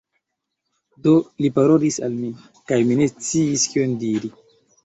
[1.07, 1.13] Do,
[1.45, 2.31] li parolis al mi,
[2.73, 4.35] kaj mi ne sciis kion diri.